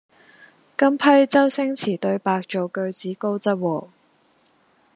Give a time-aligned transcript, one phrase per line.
[0.75, 3.87] 今批周星馳對白做句子高質喎